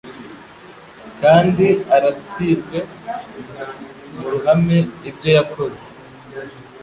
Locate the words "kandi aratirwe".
1.21-2.79